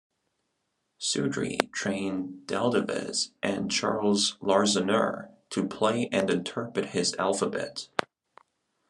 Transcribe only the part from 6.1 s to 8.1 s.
and interpret his alphabet.